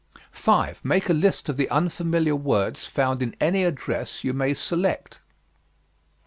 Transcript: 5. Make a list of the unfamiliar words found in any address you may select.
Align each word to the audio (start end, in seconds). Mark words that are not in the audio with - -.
5. 0.31 0.83
Make 0.83 1.09
a 1.09 1.13
list 1.13 1.47
of 1.47 1.57
the 1.57 1.69
unfamiliar 1.69 2.35
words 2.35 2.87
found 2.87 3.21
in 3.21 3.35
any 3.39 3.63
address 3.63 4.23
you 4.23 4.33
may 4.33 4.55
select. 4.55 5.21